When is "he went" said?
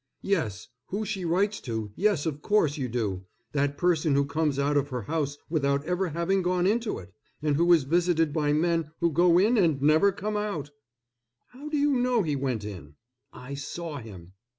12.23-12.65